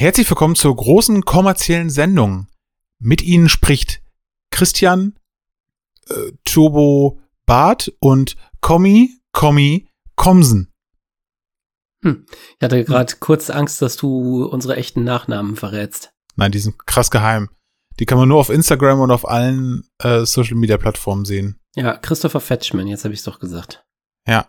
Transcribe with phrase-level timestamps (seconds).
[0.00, 2.46] Herzlich willkommen zur großen kommerziellen Sendung.
[3.00, 4.00] Mit Ihnen spricht
[4.52, 5.18] Christian,
[6.08, 10.72] äh, Turbo Bart und Kommi, Kommi, Komsen.
[12.04, 12.26] Hm.
[12.30, 13.18] Ich hatte gerade hm.
[13.18, 16.12] kurz Angst, dass du unsere echten Nachnamen verrätst.
[16.36, 17.50] Nein, die sind krass geheim.
[17.98, 21.58] Die kann man nur auf Instagram und auf allen äh, Social Media Plattformen sehen.
[21.74, 23.84] Ja, Christopher Fetchman, jetzt habe ich es doch gesagt.
[24.28, 24.48] Ja.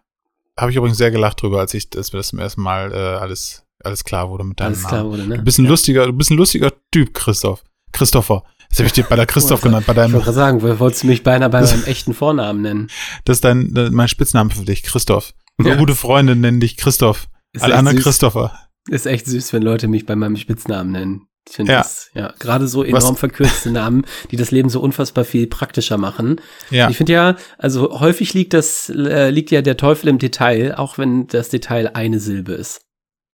[0.59, 3.65] Habe ich übrigens sehr gelacht drüber, als ich das, das zum ersten Mal äh, alles
[3.83, 4.89] alles klar wurde mit deinem alles Namen.
[4.89, 5.37] Klar wurde, ne?
[5.37, 5.69] Du bist ein ja.
[5.71, 7.63] lustiger, du bist ein lustiger Typ, Christoph.
[7.91, 8.43] Christopher.
[8.69, 10.11] Das habe ich dir bei der Christoph genannt, bei deinem.
[10.11, 12.87] Ich wollte sagen, wolltest du mich beinahe bei meinem echten Vornamen nennen?
[13.25, 15.33] Das ist dein, mein Spitzname für dich, Christoph.
[15.61, 15.75] Ja.
[15.75, 17.27] Gute Freunde nennen dich Christoph.
[17.53, 18.05] Ist Alle anderen süß.
[18.05, 18.53] Christopher.
[18.89, 21.29] Ist echt süß, wenn Leute mich bei meinem Spitznamen nennen.
[21.47, 21.79] Ich finde ja.
[21.79, 23.19] das, ja, gerade so enorm Was?
[23.19, 26.39] verkürzte Namen, die das Leben so unfassbar viel praktischer machen.
[26.69, 26.89] Ja.
[26.89, 30.99] Ich finde ja, also häufig liegt das, äh, liegt ja der Teufel im Detail, auch
[30.99, 32.81] wenn das Detail eine Silbe ist.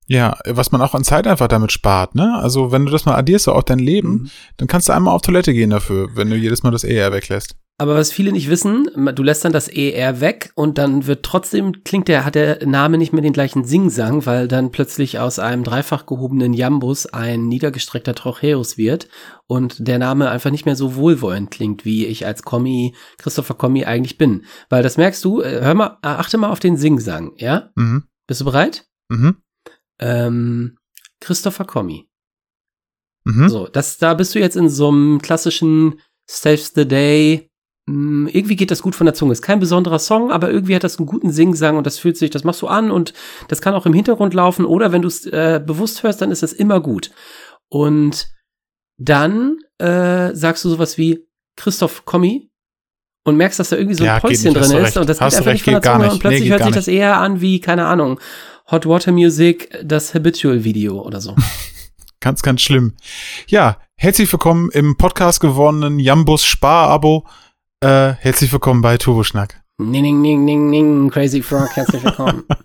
[0.07, 2.35] Ja, was man auch an Zeit einfach damit spart, ne?
[2.35, 4.29] Also wenn du das mal addierst, so auf dein Leben, mhm.
[4.57, 7.55] dann kannst du einmal auf Toilette gehen dafür, wenn du jedes Mal das ER weglässt.
[7.77, 11.83] Aber was viele nicht wissen, du lässt dann das ER weg und dann wird trotzdem,
[11.83, 15.65] klingt der, hat der Name nicht mehr den gleichen Singsang, weil dann plötzlich aus einem
[15.65, 19.09] dreifach gehobenen Jambus ein niedergestreckter Trocheus wird
[19.47, 23.83] und der Name einfach nicht mehr so wohlwollend klingt, wie ich als Kommi, Christopher Kommi
[23.83, 24.45] eigentlich bin.
[24.69, 27.71] Weil das merkst du, äh, hör mal, achte mal auf den Singsang, ja?
[27.75, 28.03] Mhm.
[28.25, 28.85] Bist du bereit?
[29.09, 29.35] Mhm
[29.99, 30.77] ähm,
[31.19, 32.07] Christopher Comey.
[33.25, 33.49] Mhm.
[33.49, 37.49] So, das, da bist du jetzt in so einem klassischen Saves the Day.
[37.87, 39.31] Mh, hm, irgendwie geht das gut von der Zunge.
[39.31, 42.29] Ist kein besonderer Song, aber irgendwie hat das einen guten Singsang und das fühlt sich,
[42.29, 43.13] das machst du an und
[43.47, 46.43] das kann auch im Hintergrund laufen oder wenn du es äh, bewusst hörst, dann ist
[46.43, 47.11] das immer gut.
[47.69, 48.29] Und
[48.97, 52.49] dann äh, sagst du sowas wie Christoph Comey
[53.23, 54.97] und merkst, dass da irgendwie so ein ja, Päuschen drin ist recht.
[54.97, 56.75] und das Hast geht einfach recht, nicht von der Zunge und plötzlich nee, hört sich
[56.75, 58.19] das eher an wie, keine Ahnung,
[58.71, 61.35] Hot Water Music, das Habitual Video oder so.
[62.19, 62.93] ganz, ganz schlimm.
[63.47, 67.27] Ja, herzlich willkommen im Podcast gewonnenen Jambus Spar-Abo.
[67.81, 69.61] Äh, herzlich willkommen bei Turboschnack.
[69.77, 72.43] Ning, ning, ning, ning, ning, Crazy Frog, herzlich willkommen.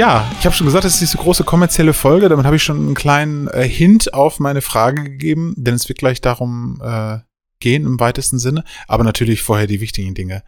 [0.00, 2.30] Ja, ich habe schon gesagt, es ist diese große kommerzielle Folge.
[2.30, 5.98] Damit habe ich schon einen kleinen äh, Hint auf meine Frage gegeben, denn es wird
[5.98, 7.18] gleich darum äh,
[7.58, 8.64] gehen im weitesten Sinne.
[8.88, 10.42] Aber natürlich vorher die wichtigen Dinge.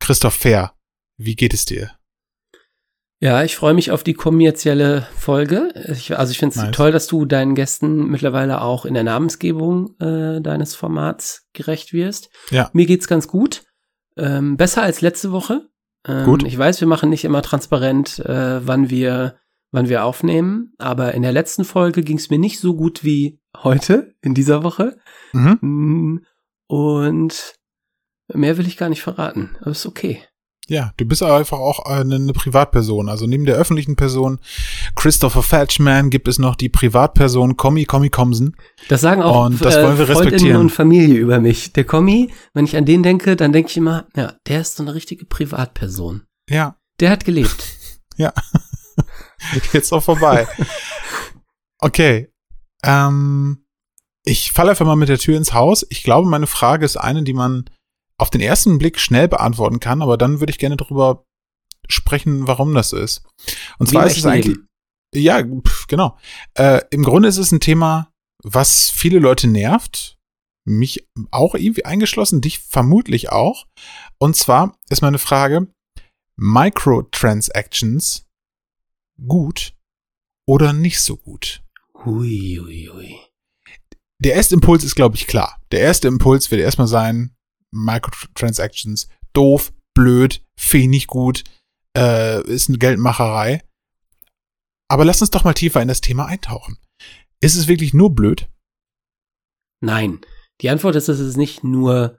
[0.00, 0.72] Christoph Fair,
[1.18, 1.90] wie geht es dir?
[3.20, 5.68] Ja, ich freue mich auf die kommerzielle Folge.
[5.92, 6.74] Ich, also ich finde es nice.
[6.74, 12.30] toll, dass du deinen Gästen mittlerweile auch in der Namensgebung äh, deines Formats gerecht wirst.
[12.50, 12.70] Ja.
[12.72, 13.64] Mir geht's ganz gut.
[14.16, 15.68] Ähm, besser als letzte Woche.
[16.08, 16.42] Ähm, Gut.
[16.42, 19.36] Ich weiß, wir machen nicht immer transparent, äh, wann wir
[19.70, 23.38] wann wir aufnehmen, aber in der letzten Folge ging es mir nicht so gut wie
[23.56, 24.96] heute, in dieser Woche.
[25.32, 25.58] Mhm.
[25.60, 26.26] Mm,
[26.68, 27.54] und
[28.32, 30.22] mehr will ich gar nicht verraten, aber ist okay.
[30.70, 33.08] Ja, du bist einfach auch eine, eine, Privatperson.
[33.08, 34.38] Also neben der öffentlichen Person
[34.96, 38.54] Christopher Fetchman gibt es noch die Privatperson Kommi Kommi Komsen.
[38.88, 41.72] Das sagen auch und das wollen wir äh, Freundinnen und Familie über mich.
[41.72, 44.82] Der Kommi, wenn ich an den denke, dann denke ich immer, ja, der ist so
[44.82, 46.24] eine richtige Privatperson.
[46.50, 46.76] Ja.
[47.00, 47.64] Der hat gelebt.
[48.16, 48.34] ja.
[49.72, 50.46] Jetzt auch vorbei.
[51.80, 52.32] Okay.
[52.82, 53.64] Ähm,
[54.24, 55.86] ich falle einfach mal mit der Tür ins Haus.
[55.90, 57.70] Ich glaube, meine Frage ist eine, die man
[58.18, 61.24] auf den ersten Blick schnell beantworten kann, aber dann würde ich gerne darüber
[61.88, 63.22] sprechen, warum das ist.
[63.78, 64.68] Und zwar ist es eigentlich, Leben.
[65.14, 66.18] ja, pf, genau.
[66.54, 68.12] Äh, Im Grunde ist es ein Thema,
[68.42, 70.18] was viele Leute nervt,
[70.64, 73.66] mich auch irgendwie eingeschlossen, dich vermutlich auch.
[74.18, 75.68] Und zwar ist meine Frage,
[76.36, 78.26] Microtransactions
[79.26, 79.74] gut
[80.46, 81.62] oder nicht so gut?
[82.04, 83.16] Hui, hui, hui.
[84.20, 85.60] Der erste Impuls ist, glaube ich, klar.
[85.72, 87.34] Der erste Impuls wird erstmal sein,
[87.72, 91.44] Microtransactions doof, blöd, finde ich gut,
[91.96, 93.62] äh, ist eine Geldmacherei.
[94.90, 96.78] Aber lass uns doch mal tiefer in das Thema eintauchen.
[97.40, 98.48] Ist es wirklich nur blöd?
[99.80, 100.20] Nein.
[100.60, 102.18] Die Antwort ist, es ist nicht nur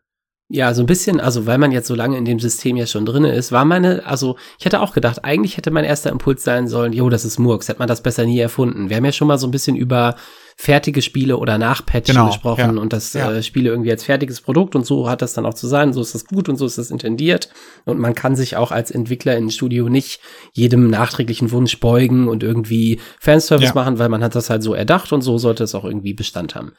[0.52, 3.06] ja, so ein bisschen, also weil man jetzt so lange in dem System ja schon
[3.06, 6.68] drinne ist, war meine, also ich hätte auch gedacht, eigentlich hätte mein erster Impuls sein
[6.68, 8.90] sollen, jo, das ist Murks, hätte man das besser nie erfunden.
[8.90, 10.16] Wir haben ja schon mal so ein bisschen über
[10.62, 13.32] fertige Spiele oder Nachpatchen genau, gesprochen ja, und das ja.
[13.32, 16.02] äh, Spiele irgendwie als fertiges Produkt und so hat das dann auch zu sein, so
[16.02, 17.50] ist das gut und so ist das intendiert
[17.86, 20.20] und man kann sich auch als Entwickler in Studio nicht
[20.52, 23.74] jedem nachträglichen Wunsch beugen und irgendwie Fanservice ja.
[23.74, 26.56] machen, weil man hat das halt so erdacht und so sollte es auch irgendwie Bestand
[26.56, 26.74] haben.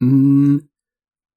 [0.00, 0.68] Hm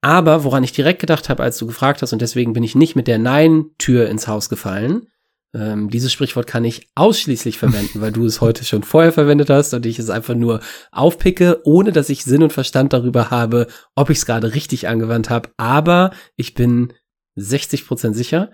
[0.02, 2.96] aber woran ich direkt gedacht habe, als du gefragt hast, und deswegen bin ich nicht
[2.96, 5.08] mit der Nein-Tür ins Haus gefallen,
[5.56, 9.74] Ähm, dieses Sprichwort kann ich ausschließlich verwenden, weil du es heute schon vorher verwendet hast
[9.74, 10.60] und ich es einfach nur
[10.92, 15.30] aufpicke, ohne dass ich Sinn und Verstand darüber habe, ob ich es gerade richtig angewandt
[15.30, 15.52] habe.
[15.56, 16.92] Aber ich bin
[17.38, 18.52] 60% sicher.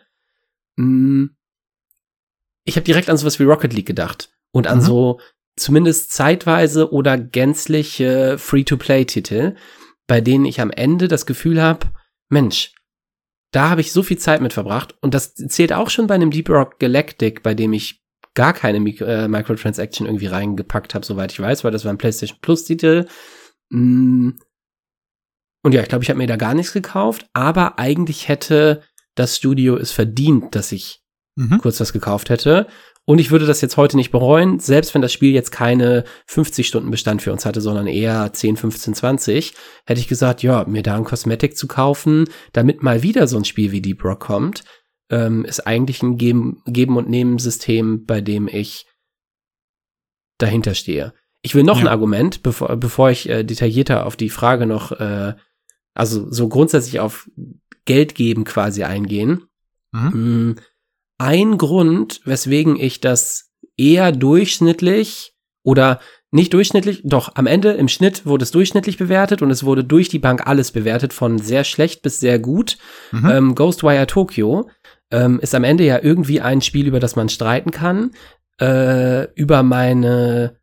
[0.75, 1.25] Mm,
[2.65, 4.83] ich habe direkt an sowas wie Rocket League gedacht und an mhm.
[4.83, 5.19] so
[5.55, 9.55] zumindest zeitweise oder gänzliche Free-to-Play-Titel,
[10.05, 11.87] bei denen ich am Ende das Gefühl habe,
[12.29, 12.73] Mensch,
[13.51, 14.95] da habe ich so viel Zeit mit verbracht.
[15.01, 18.01] Und das zählt auch schon bei einem Deep Rock Galactic, bei dem ich
[18.33, 21.97] gar keine Mik äh, Microtransaction irgendwie reingepackt habe, soweit ich weiß, weil das war ein
[21.97, 23.07] PlayStation Plus-Titel.
[23.69, 24.31] Mm.
[25.63, 28.81] Und ja, ich glaube, ich habe mir da gar nichts gekauft, aber eigentlich hätte
[29.15, 31.03] das Studio es verdient, dass ich
[31.35, 31.59] mhm.
[31.59, 32.67] kurz was gekauft hätte.
[33.05, 36.67] Und ich würde das jetzt heute nicht bereuen, selbst wenn das Spiel jetzt keine 50
[36.67, 39.53] Stunden Bestand für uns hatte, sondern eher 10, 15, 20,
[39.85, 43.45] hätte ich gesagt, ja, mir da ein Cosmetic zu kaufen, damit mal wieder so ein
[43.45, 44.63] Spiel wie Deep Rock kommt,
[45.09, 48.85] ähm, ist eigentlich ein Geben, Geben und Nehmen System, bei dem ich
[50.37, 51.13] dahinter stehe.
[51.41, 51.83] Ich will noch ja.
[51.83, 55.33] ein Argument, bevor, bevor ich äh, detaillierter auf die Frage noch, äh,
[55.95, 57.29] also so grundsätzlich auf
[57.85, 59.43] Geld geben quasi eingehen.
[59.91, 60.55] Mhm.
[61.21, 65.99] Ein Grund, weswegen ich das eher durchschnittlich oder
[66.31, 70.09] nicht durchschnittlich, doch am Ende im Schnitt wurde es durchschnittlich bewertet und es wurde durch
[70.09, 72.79] die Bank alles bewertet, von sehr schlecht bis sehr gut.
[73.11, 73.29] Mhm.
[73.29, 74.67] Ähm, Ghostwire Tokyo
[75.11, 78.13] ähm, ist am Ende ja irgendwie ein Spiel, über das man streiten kann.
[78.59, 80.57] Äh, über meine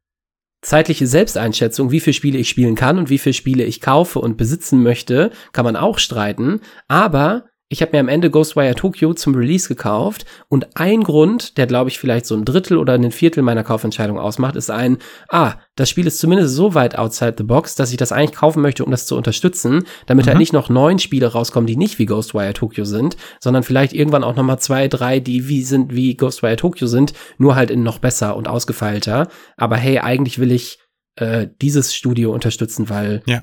[0.61, 4.37] zeitliche Selbsteinschätzung, wie viele Spiele ich spielen kann und wie viele Spiele ich kaufe und
[4.37, 6.63] besitzen möchte, kann man auch streiten.
[6.89, 11.67] Aber ich habe mir am Ende Ghostwire Tokyo zum Release gekauft und ein Grund, der
[11.67, 14.97] glaube ich vielleicht so ein Drittel oder ein Viertel meiner Kaufentscheidung ausmacht, ist ein,
[15.29, 18.63] ah, das Spiel ist zumindest so weit outside the box, dass ich das eigentlich kaufen
[18.63, 20.29] möchte, um das zu unterstützen, damit halt mhm.
[20.29, 24.25] halt nicht noch neun Spiele rauskommen, die nicht wie Ghostwire Tokyo sind, sondern vielleicht irgendwann
[24.25, 27.83] auch noch mal zwei, drei, die wie sind, wie Ghostwire Tokyo sind, nur halt in
[27.83, 29.29] noch besser und ausgefeilter.
[29.59, 30.79] Aber hey, eigentlich will ich
[31.17, 33.43] äh, dieses Studio unterstützen, weil ja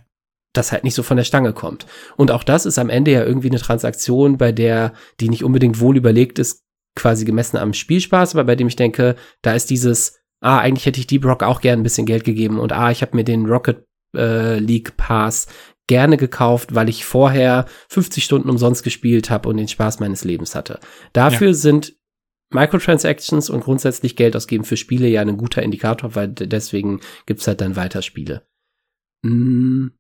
[0.58, 1.86] das halt nicht so von der Stange kommt.
[2.18, 5.80] Und auch das ist am Ende ja irgendwie eine Transaktion, bei der, die nicht unbedingt
[5.80, 6.64] wohl überlegt ist,
[6.96, 11.00] quasi gemessen am Spielspaß, aber bei dem ich denke, da ist dieses, ah, eigentlich hätte
[11.00, 13.46] ich Deep Rock auch gern ein bisschen Geld gegeben und ah, ich habe mir den
[13.46, 13.86] Rocket
[14.16, 15.48] äh, League Pass
[15.88, 20.56] gerne gekauft, weil ich vorher 50 Stunden umsonst gespielt habe und den Spaß meines Lebens
[20.56, 20.80] hatte.
[21.14, 21.54] Dafür ja.
[21.54, 21.94] sind
[22.52, 27.62] Microtransactions und grundsätzlich Geld ausgeben für Spiele ja ein guter Indikator, weil deswegen gibt's halt
[27.62, 28.48] dann weiter Spiele.
[29.26, 29.92] Hm.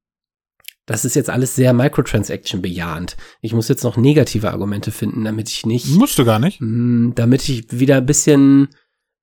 [0.85, 3.17] Das ist jetzt alles sehr Microtransaction bejahend.
[3.41, 5.87] Ich muss jetzt noch negative Argumente finden, damit ich nicht.
[5.87, 6.61] Musst du gar nicht.
[6.61, 8.69] Mh, mm, damit ich wieder ein bisschen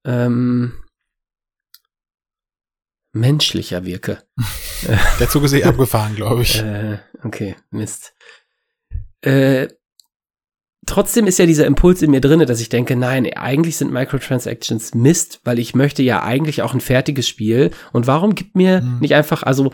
[0.04, 0.72] ähm,
[3.12, 4.22] menschlicher wirke.
[5.20, 6.60] Der Zug ist eh abgefahren, glaube ich.
[6.60, 8.14] Äh, okay, Mist.
[9.20, 9.68] Äh,
[10.86, 14.94] trotzdem ist ja dieser Impuls in mir drinne, dass ich denke, nein, eigentlich sind Microtransactions
[14.94, 17.70] Mist, weil ich möchte ja eigentlich auch ein fertiges Spiel.
[17.92, 18.98] Und warum gibt mir hm.
[18.98, 19.72] nicht einfach, also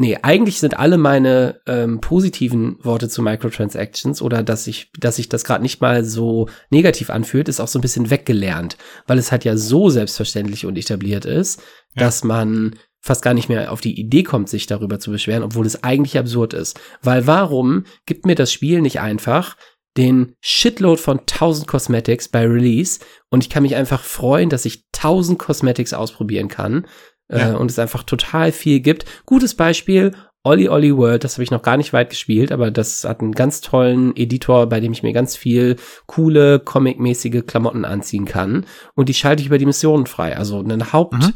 [0.00, 5.28] Nee, eigentlich sind alle meine ähm, positiven Worte zu Microtransactions oder dass ich, dass sich
[5.28, 9.30] das gerade nicht mal so negativ anfühlt, ist auch so ein bisschen weggelernt, weil es
[9.30, 11.60] halt ja so selbstverständlich und etabliert ist,
[11.94, 12.04] ja.
[12.04, 15.66] dass man fast gar nicht mehr auf die Idee kommt, sich darüber zu beschweren, obwohl
[15.66, 16.80] es eigentlich absurd ist.
[17.02, 19.54] Weil warum gibt mir das Spiel nicht einfach
[19.98, 24.86] den Shitload von 1000 Cosmetics bei Release und ich kann mich einfach freuen, dass ich
[24.96, 26.86] 1000 Cosmetics ausprobieren kann
[27.30, 27.52] ja.
[27.52, 29.04] äh, und es einfach total viel gibt.
[29.26, 30.12] Gutes Beispiel,
[30.42, 33.32] Olli Olli World, das habe ich noch gar nicht weit gespielt, aber das hat einen
[33.32, 35.76] ganz tollen Editor, bei dem ich mir ganz viel
[36.06, 38.64] coole, comic-mäßige Klamotten anziehen kann.
[38.94, 40.36] Und die schalte ich über die Missionen frei.
[40.36, 41.34] Also einen Haupt- mhm.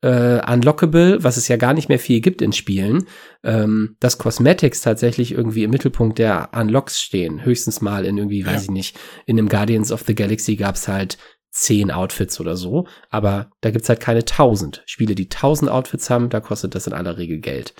[0.00, 3.04] äh, Unlockable, was es ja gar nicht mehr viel gibt in Spielen,
[3.44, 7.44] ähm, dass Cosmetics tatsächlich irgendwie im Mittelpunkt der Unlocks stehen.
[7.44, 8.46] Höchstens mal in irgendwie, ja.
[8.46, 11.18] weiß ich nicht, in einem Guardians of the Galaxy gab's halt
[11.56, 14.82] zehn Outfits oder so, aber da gibt's halt keine tausend.
[14.84, 17.74] Spiele, die tausend Outfits haben, da kostet das in aller Regel Geld.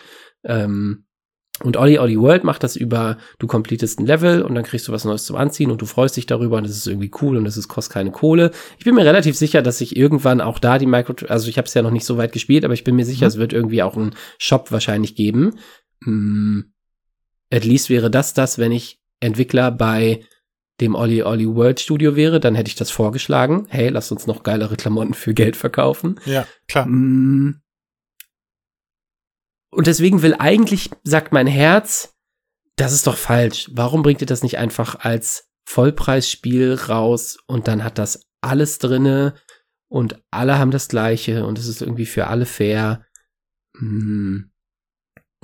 [0.45, 1.04] Ähm,
[1.62, 4.92] und Olli Olli World macht das über, du completest ein Level und dann kriegst du
[4.92, 7.47] was Neues zum Anziehen und du freust dich darüber und es ist irgendwie cool und
[7.47, 8.50] es kostet keine Kohle.
[8.78, 11.66] Ich bin mir relativ sicher, dass ich irgendwann auch da die Micro, also ich habe
[11.66, 13.28] es ja noch nicht so weit gespielt, aber ich bin mir sicher, mhm.
[13.28, 15.59] es wird irgendwie auch einen Shop wahrscheinlich geben.
[16.00, 16.61] Mm,
[17.50, 20.21] at least wäre das das, wenn ich Entwickler bei
[20.80, 23.66] dem Olli Olli World Studio wäre, dann hätte ich das vorgeschlagen.
[23.68, 26.21] Hey, lass uns noch geilere Klamotten für Geld verkaufen.
[26.26, 26.87] Ja, klar.
[26.87, 27.62] Mm.
[29.71, 32.14] Und deswegen will eigentlich, sagt mein Herz,
[32.76, 33.71] das ist doch falsch.
[33.73, 39.35] Warum bringt ihr das nicht einfach als Vollpreisspiel raus und dann hat das alles drinne
[39.88, 43.04] und alle haben das gleiche und es ist irgendwie für alle fair.
[43.75, 44.50] Mm.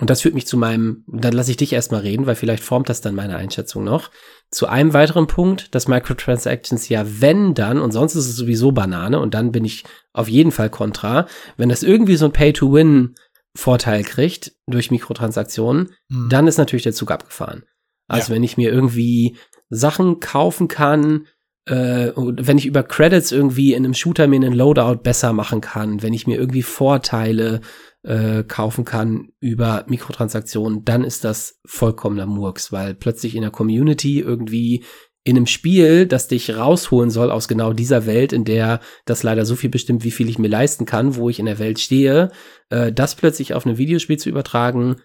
[0.02, 2.88] Und das führt mich zu meinem, dann lasse ich dich erstmal reden, weil vielleicht formt
[2.88, 4.10] das dann meine Einschätzung noch.
[4.50, 9.20] Zu einem weiteren Punkt, dass Microtransactions ja, wenn dann, und sonst ist es sowieso Banane,
[9.20, 13.14] und dann bin ich auf jeden Fall kontra, wenn das irgendwie so ein Pay-to-Win
[13.56, 16.28] Vorteil kriegt durch Mikrotransaktionen, mhm.
[16.28, 17.62] dann ist natürlich der Zug abgefahren.
[18.08, 18.34] Also ja.
[18.34, 19.36] wenn ich mir irgendwie
[19.70, 21.28] Sachen kaufen kann,
[21.66, 26.02] äh, wenn ich über Credits irgendwie in einem Shooter mir einen Loadout besser machen kann,
[26.02, 27.60] wenn ich mir irgendwie Vorteile
[28.02, 34.20] äh, kaufen kann über Mikrotransaktionen, dann ist das vollkommener Murks, weil plötzlich in der Community
[34.20, 34.84] irgendwie
[35.24, 39.44] in einem Spiel, das dich rausholen soll aus genau dieser Welt, in der das leider
[39.44, 42.32] so viel bestimmt, wie viel ich mir leisten kann, wo ich in der Welt stehe,
[42.70, 44.96] äh, das plötzlich auf ein Videospiel zu übertragen,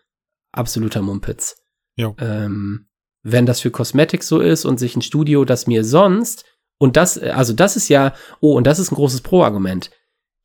[0.52, 1.64] absoluter Mumpitz.
[2.18, 2.88] Ähm,
[3.32, 6.46] wenn das für Cosmetics so ist und sich ein Studio, das mir sonst,
[6.80, 9.90] und das, also das ist ja, oh, und das ist ein großes Pro-Argument,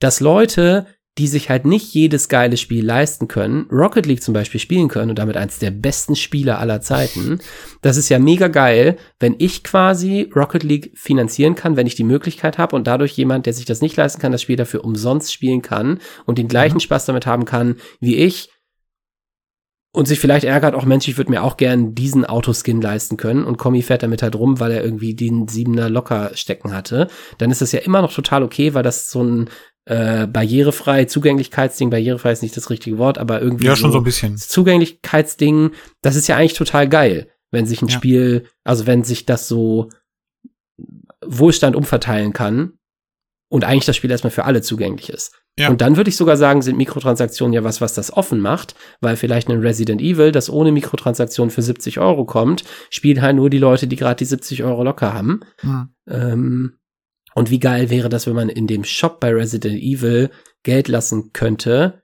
[0.00, 0.86] dass Leute,
[1.18, 5.10] die sich halt nicht jedes geile Spiel leisten können, Rocket League zum Beispiel spielen können
[5.10, 7.38] und damit eins der besten Spieler aller Zeiten.
[7.82, 12.04] Das ist ja mega geil, wenn ich quasi Rocket League finanzieren kann, wenn ich die
[12.04, 15.32] Möglichkeit habe und dadurch jemand, der sich das nicht leisten kann, das Spiel dafür umsonst
[15.32, 16.80] spielen kann und den gleichen mhm.
[16.80, 18.48] Spaß damit haben kann wie ich
[19.92, 23.44] und sich vielleicht ärgert, auch Mensch, ich würde mir auch gern diesen Autoskin leisten können
[23.44, 27.08] und Kommi fährt damit halt rum, weil er irgendwie den Siebener locker stecken hatte,
[27.38, 29.50] dann ist das ja immer noch total okay, weil das so ein
[29.84, 33.66] äh, barrierefrei, Zugänglichkeitsding, barrierefrei ist nicht das richtige Wort, aber irgendwie.
[33.66, 34.36] Ja, schon so, ein bisschen.
[34.36, 37.94] Zugänglichkeitsding, das ist ja eigentlich total geil, wenn sich ein ja.
[37.94, 39.90] Spiel, also wenn sich das so
[41.24, 42.78] Wohlstand umverteilen kann
[43.52, 45.34] und eigentlich das Spiel erstmal für alle zugänglich ist.
[45.58, 45.68] Ja.
[45.68, 49.14] Und dann würde ich sogar sagen, sind Mikrotransaktionen ja was, was das offen macht, weil
[49.16, 53.58] vielleicht ein Resident Evil, das ohne Mikrotransaktionen für 70 Euro kommt, spielen halt nur die
[53.58, 55.40] Leute, die gerade die 70 Euro locker haben.
[55.62, 55.94] Mhm.
[56.08, 56.78] Ähm,
[57.34, 60.30] und wie geil wäre das, wenn man in dem Shop bei Resident Evil
[60.62, 62.02] Geld lassen könnte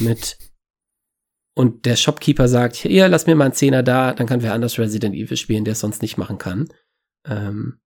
[0.00, 0.36] mit
[1.54, 4.80] und der Shopkeeper sagt, hier, lass mir mal einen Zehner da, dann kann wer anders
[4.80, 6.68] Resident Evil spielen, der es sonst nicht machen kann.
[7.24, 7.78] Ähm,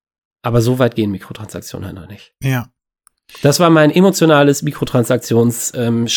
[0.43, 2.33] aber so weit gehen Mikrotransaktionen halt noch nicht.
[2.41, 2.71] Ja.
[3.41, 6.07] Das war mein emotionales Mikrotransaktions ähm.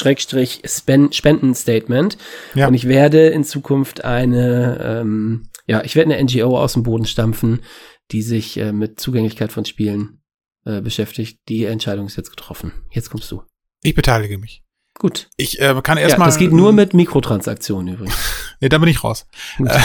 [2.54, 2.68] Ja.
[2.68, 7.06] Und ich werde in Zukunft eine, ähm, ja, ich werde eine NGO aus dem Boden
[7.06, 7.62] stampfen,
[8.10, 10.20] die sich äh, mit Zugänglichkeit von Spielen
[10.64, 11.40] äh, beschäftigt.
[11.48, 12.72] Die Entscheidung ist jetzt getroffen.
[12.90, 13.42] Jetzt kommst du.
[13.82, 14.62] Ich beteilige mich.
[14.98, 15.28] Gut.
[15.36, 16.26] Ich äh, kann erstmal.
[16.26, 18.16] Ja, das geht nur mit Mikrotransaktionen übrigens.
[18.60, 19.26] nee, da bin ich raus.
[19.58, 19.80] Äh,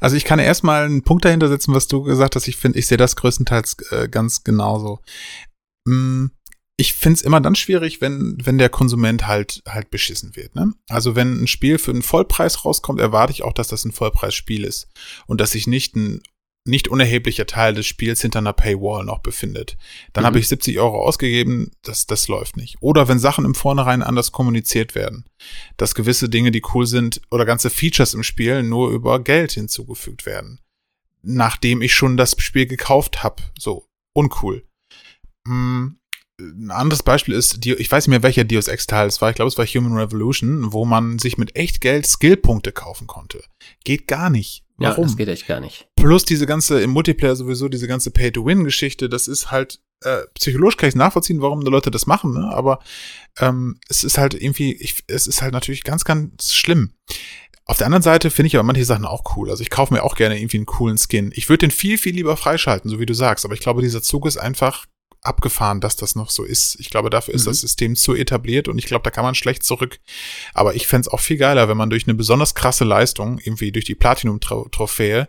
[0.00, 2.48] also ich kann erstmal einen Punkt dahinter setzen, was du gesagt hast.
[2.48, 5.00] Ich finde, ich sehe das größtenteils äh, ganz genauso.
[5.84, 6.26] Mm,
[6.76, 10.54] ich finde es immer dann schwierig, wenn, wenn der Konsument halt, halt beschissen wird.
[10.54, 10.72] Ne?
[10.88, 14.64] Also wenn ein Spiel für einen Vollpreis rauskommt, erwarte ich auch, dass das ein Vollpreisspiel
[14.64, 14.88] ist
[15.26, 16.22] und dass sich nicht ein
[16.64, 19.76] nicht unerheblicher Teil des Spiels hinter einer Paywall noch befindet.
[20.12, 20.26] Dann mhm.
[20.26, 22.76] habe ich 70 Euro ausgegeben, das, das läuft nicht.
[22.80, 25.24] Oder wenn Sachen im Vornherein anders kommuniziert werden,
[25.76, 30.24] dass gewisse Dinge, die cool sind, oder ganze Features im Spiel nur über Geld hinzugefügt
[30.24, 30.60] werden.
[31.22, 33.42] Nachdem ich schon das Spiel gekauft habe.
[33.58, 34.64] So, uncool.
[35.46, 35.98] Hm,
[36.40, 39.48] ein anderes Beispiel ist, ich weiß nicht mehr, welcher Deus Ex-Teil es war, ich glaube,
[39.48, 43.42] es war Human Revolution, wo man sich mit echt Geld Skillpunkte kaufen konnte.
[43.84, 44.64] Geht gar nicht.
[44.78, 45.04] Warum?
[45.04, 45.86] Ja, das geht echt gar nicht.
[45.96, 50.88] Plus diese ganze, im Multiplayer sowieso, diese ganze Pay-to-Win-Geschichte, das ist halt, äh, psychologisch kann
[50.88, 52.50] ich nachvollziehen, warum die Leute das machen, ne?
[52.52, 52.80] aber
[53.38, 56.94] ähm, es ist halt irgendwie, ich, es ist halt natürlich ganz, ganz schlimm.
[57.64, 59.48] Auf der anderen Seite finde ich aber manche Sachen auch cool.
[59.48, 61.30] Also ich kaufe mir auch gerne irgendwie einen coolen Skin.
[61.34, 63.44] Ich würde den viel, viel lieber freischalten, so wie du sagst.
[63.44, 64.86] Aber ich glaube, dieser Zug ist einfach
[65.22, 66.76] abgefahren, dass das noch so ist.
[66.80, 67.50] Ich glaube, dafür ist mhm.
[67.50, 70.00] das System zu etabliert und ich glaube, da kann man schlecht zurück.
[70.52, 73.72] Aber ich fände es auch viel geiler, wenn man durch eine besonders krasse Leistung, irgendwie
[73.72, 75.28] durch die Platinum-Trophäe,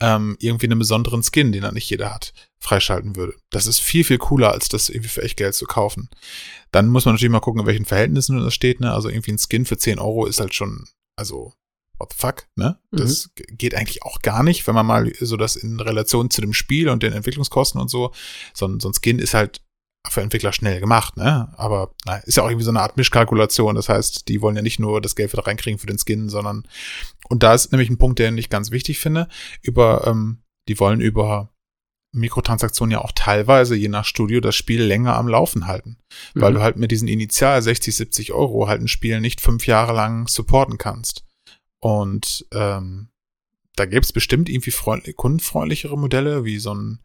[0.00, 3.34] ähm, irgendwie einen besonderen Skin, den dann nicht jeder hat, freischalten würde.
[3.50, 6.08] Das ist viel, viel cooler, als das irgendwie für echt Geld zu kaufen.
[6.72, 8.80] Dann muss man natürlich mal gucken, in welchen Verhältnissen das steht.
[8.80, 8.92] Ne?
[8.92, 11.52] Also irgendwie ein Skin für 10 Euro ist halt schon, also
[11.98, 12.78] what the fuck, ne?
[12.90, 12.96] Mhm.
[12.98, 16.52] Das geht eigentlich auch gar nicht, wenn man mal so das in Relation zu dem
[16.52, 18.12] Spiel und den Entwicklungskosten und so,
[18.54, 19.62] so ein, so ein Skin ist halt
[20.08, 21.52] für Entwickler schnell gemacht, ne?
[21.56, 23.74] Aber na, ist ja auch irgendwie so eine Art Mischkalkulation.
[23.74, 26.66] Das heißt, die wollen ja nicht nur das Geld wieder reinkriegen für den Skin, sondern
[27.28, 29.28] und da ist nämlich ein Punkt, den ich ganz wichtig finde.
[29.62, 31.52] Über, ähm, die wollen über
[32.12, 35.98] Mikrotransaktionen ja auch teilweise, je nach Studio, das Spiel länger am Laufen halten.
[36.34, 36.40] Mhm.
[36.40, 39.92] Weil du halt mit diesen Initial 60, 70 Euro halt ein Spiel nicht fünf Jahre
[39.92, 41.25] lang supporten kannst.
[41.86, 43.10] Und ähm,
[43.76, 46.98] da gäbe es bestimmt irgendwie kundenfreundlichere Modelle, wie so ein,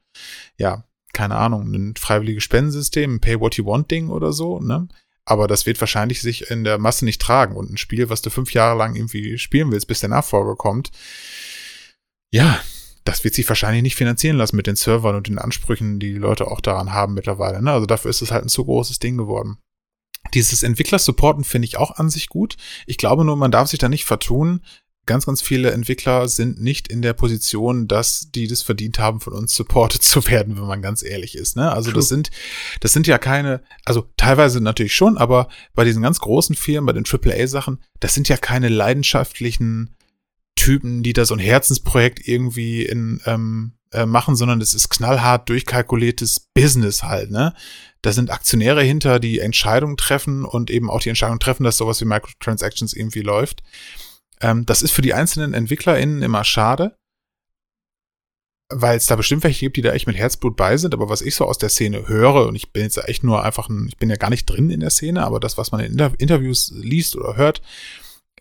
[0.58, 4.88] ja, keine Ahnung, ein freiwilliges Spendensystem, ein Pay-What-You-Want-Ding oder so, ne?
[5.24, 7.56] Aber das wird wahrscheinlich sich in der Masse nicht tragen.
[7.56, 10.90] Und ein Spiel, was du fünf Jahre lang irgendwie spielen willst, bis der Nachfolger kommt,
[12.32, 12.60] ja,
[13.04, 16.20] das wird sich wahrscheinlich nicht finanzieren lassen mit den Servern und den Ansprüchen, die die
[16.20, 17.62] Leute auch daran haben mittlerweile.
[17.62, 17.72] Ne?
[17.72, 19.60] Also dafür ist es halt ein zu großes Ding geworden.
[20.34, 22.58] Dieses Entwickler-Supporten finde ich auch an sich gut.
[22.86, 24.62] Ich glaube nur, man darf sich da nicht vertun.
[25.08, 29.34] Ganz, ganz viele Entwickler sind nicht in der Position, dass die das verdient haben, von
[29.34, 31.56] uns supported zu werden, wenn man ganz ehrlich ist.
[31.56, 31.72] Ne?
[31.72, 32.00] Also True.
[32.00, 32.30] das sind,
[32.80, 36.94] das sind ja keine, also teilweise natürlich schon, aber bei diesen ganz großen Firmen, bei
[36.94, 39.96] den AAA-Sachen, das sind ja keine leidenschaftlichen
[40.56, 45.50] Typen, die da so ein Herzensprojekt irgendwie in, ähm, äh, machen, sondern das ist knallhart
[45.50, 47.54] durchkalkuliertes Business halt, ne?
[48.02, 52.02] Da sind Aktionäre hinter, die Entscheidungen treffen und eben auch die Entscheidung treffen, dass sowas
[52.02, 53.62] wie Microtransactions irgendwie läuft.
[54.42, 56.96] Ähm, das ist für die einzelnen EntwicklerInnen immer schade,
[58.70, 61.22] weil es da bestimmt welche gibt, die da echt mit Herzblut bei sind, aber was
[61.22, 63.98] ich so aus der Szene höre, und ich bin jetzt echt nur einfach ein, ich
[63.98, 66.72] bin ja gar nicht drin in der Szene, aber das, was man in Inter Interviews
[66.74, 67.62] liest oder hört,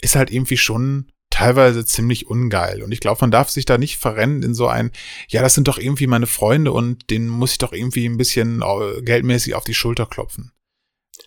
[0.00, 2.82] ist halt irgendwie schon teilweise ziemlich ungeil.
[2.82, 4.90] Und ich glaube, man darf sich da nicht verrennen in so ein,
[5.28, 8.62] ja, das sind doch irgendwie meine Freunde und denen muss ich doch irgendwie ein bisschen
[8.62, 10.52] äh, geldmäßig auf die Schulter klopfen.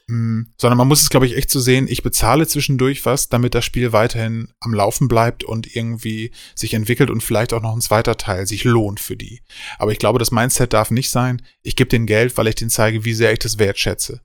[0.08, 0.54] Mhm.
[0.58, 3.64] Sondern man muss es, glaube ich, echt so sehen, ich bezahle zwischendurch was, damit das
[3.64, 8.18] Spiel weiterhin am Laufen bleibt und irgendwie sich entwickelt und vielleicht auch noch ein zweiter
[8.18, 9.42] Teil sich lohnt für die.
[9.80, 12.70] Aber ich glaube, das Mindset darf nicht sein, ich gebe den Geld, weil ich denen
[12.70, 14.22] zeige, wie sehr ich das wertschätze.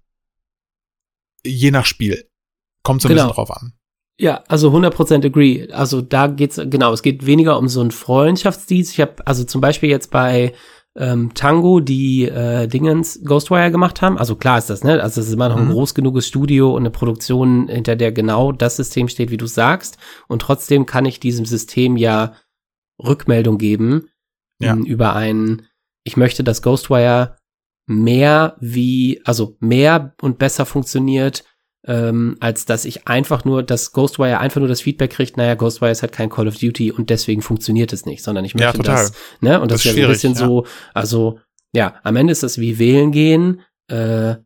[1.44, 2.28] Je nach Spiel.
[2.82, 3.28] Kommt so ein genau.
[3.28, 3.77] bisschen drauf an.
[4.18, 5.70] Ja, also 100% agree.
[5.70, 8.92] Also da geht's, genau, es geht weniger um so einen Freundschaftsdienst.
[8.92, 10.54] Ich habe also zum Beispiel jetzt bei
[10.96, 14.18] ähm, Tango, die äh, Dingens Ghostwire gemacht haben.
[14.18, 15.00] Also klar ist das, ne?
[15.00, 15.72] Also es ist immer noch ein mhm.
[15.72, 19.98] groß genuges Studio und eine Produktion, hinter der genau das System steht, wie du sagst.
[20.26, 22.32] Und trotzdem kann ich diesem System ja
[23.00, 24.08] Rückmeldung geben
[24.60, 24.72] ja.
[24.72, 25.66] Ähm, über einen,
[26.04, 27.37] ich möchte, dass Ghostwire
[27.87, 31.44] mehr wie, also mehr und besser funktioniert
[31.87, 35.90] ähm, als dass ich einfach nur, dass Ghostwire einfach nur das Feedback kriegt, naja, Ghostwire
[35.90, 38.82] ist halt kein Call of Duty und deswegen funktioniert es nicht, sondern ich möchte ja,
[38.82, 40.38] das, ne, und das, das ist ja ein bisschen ja.
[40.38, 41.40] so, also,
[41.73, 44.37] ja, am Ende ist das wie wählen gehen, äh,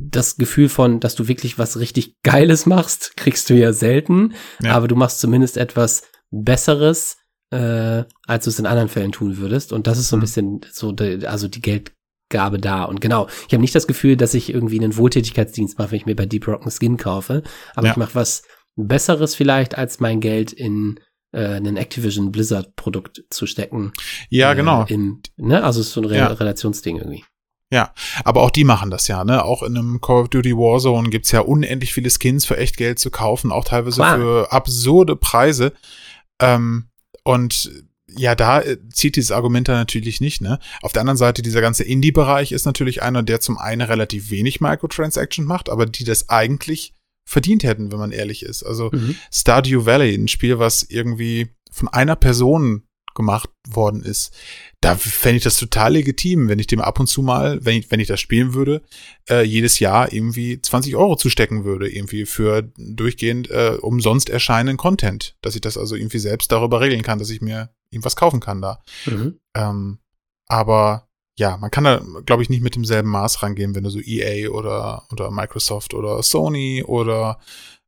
[0.00, 4.72] das Gefühl von, dass du wirklich was richtig Geiles machst, kriegst du ja selten, ja.
[4.72, 7.16] aber du machst zumindest etwas Besseres,
[7.50, 9.72] äh, als du es in anderen Fällen tun würdest.
[9.72, 10.22] Und das ist so ein mhm.
[10.22, 11.92] bisschen so, de, also die Geld,
[12.28, 12.84] Gabe da.
[12.84, 16.06] Und genau, ich habe nicht das Gefühl, dass ich irgendwie einen Wohltätigkeitsdienst mache, wenn ich
[16.06, 17.42] mir bei Deep Rock einen Skin kaufe.
[17.74, 17.92] Aber ja.
[17.92, 18.42] ich mache was
[18.76, 21.00] Besseres vielleicht, als mein Geld in
[21.32, 23.92] äh, einen Activision Blizzard Produkt zu stecken.
[24.30, 24.84] Ja, äh, genau.
[24.84, 25.62] Im, ne?
[25.62, 26.26] Also es ist so ein Re ja.
[26.28, 27.24] Relationsding irgendwie.
[27.70, 27.92] Ja,
[28.24, 29.44] aber auch die machen das ja, ne?
[29.44, 32.98] Auch in einem Call of Duty Warzone gibt's ja unendlich viele Skins für echt Geld
[32.98, 34.16] zu kaufen, auch teilweise Klar.
[34.16, 35.74] für absurde Preise.
[36.40, 36.88] Ähm,
[37.24, 37.70] und
[38.16, 40.58] ja, da äh, zieht dieses Argument da natürlich nicht, ne?
[40.82, 44.60] Auf der anderen Seite, dieser ganze Indie-Bereich ist natürlich einer, der zum einen relativ wenig
[44.60, 46.94] Microtransaction macht, aber die das eigentlich
[47.26, 48.62] verdient hätten, wenn man ehrlich ist.
[48.62, 49.16] Also mhm.
[49.30, 52.84] Stardew Valley, ein Spiel, was irgendwie von einer Person
[53.18, 54.34] gemacht worden ist,
[54.80, 57.90] da fände ich das total legitim, wenn ich dem ab und zu mal, wenn ich,
[57.90, 58.82] wenn ich das spielen würde,
[59.28, 65.36] äh, jedes Jahr irgendwie 20 Euro zustecken würde, irgendwie für durchgehend äh, umsonst erscheinenden Content.
[65.42, 68.40] Dass ich das also irgendwie selbst darüber regeln kann, dass ich mir ihm was kaufen
[68.40, 68.82] kann da.
[69.04, 69.38] Mhm.
[69.54, 69.98] Ähm,
[70.46, 74.00] aber ja, man kann da, glaube ich, nicht mit demselben Maß rangehen, wenn du so
[74.00, 77.38] EA oder, oder Microsoft oder Sony oder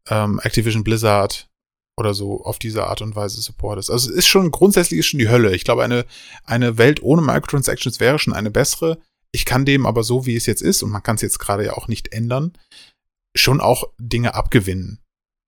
[0.09, 1.50] ähm, Activision Blizzard
[1.99, 3.91] oder so auf diese Art und Weise supportest.
[3.91, 5.55] Also es ist schon, grundsätzlich ist schon die Hölle.
[5.55, 6.07] Ich glaube, eine,
[6.45, 8.99] eine Welt ohne Microtransactions wäre schon eine bessere.
[9.33, 11.65] Ich kann dem aber so, wie es jetzt ist, und man kann es jetzt gerade
[11.65, 12.53] ja auch nicht ändern,
[13.37, 15.01] schon auch Dinge abgewinnen.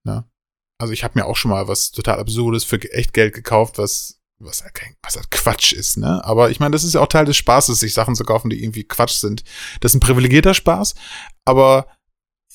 [0.06, 0.24] Ne?
[0.78, 4.22] Also ich habe mir auch schon mal was total Absurdes für echt Geld gekauft, was
[4.44, 6.24] was halt, kein, was halt Quatsch ist, ne?
[6.24, 8.62] Aber ich meine, das ist ja auch Teil des Spaßes, sich Sachen zu kaufen, die
[8.62, 9.44] irgendwie Quatsch sind.
[9.80, 10.94] Das ist ein privilegierter Spaß,
[11.44, 11.86] aber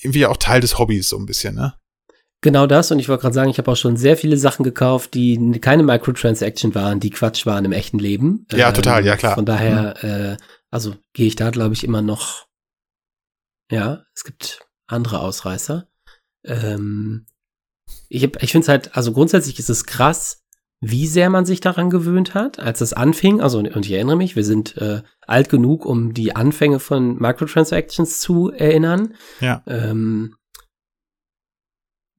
[0.02, 1.78] irgendwie auch Teil des Hobbys so ein bisschen, ne?
[2.42, 5.16] Genau das, und ich wollte gerade sagen, ich habe auch schon sehr viele Sachen gekauft,
[5.16, 8.46] die keine Microtransaction waren, die Quatsch waren im echten Leben.
[8.52, 9.36] Ja, ähm, total, ja klar.
[9.36, 10.10] Von daher, mhm.
[10.10, 10.38] äh,
[10.70, 12.46] also gehe ich da, glaube ich, immer noch.
[13.72, 15.88] Ja, es gibt andere Ausreißer.
[16.46, 17.26] Ähm,
[18.08, 20.44] ich ich finde es halt, also grundsätzlich ist es krass,
[20.80, 23.42] wie sehr man sich daran gewöhnt hat, als es anfing.
[23.42, 28.20] Also, und ich erinnere mich, wir sind äh, alt genug, um die Anfänge von Microtransactions
[28.20, 29.16] zu erinnern.
[29.42, 29.64] Ja.
[29.66, 30.36] Ähm,